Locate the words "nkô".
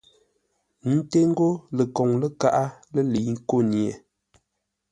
3.35-3.57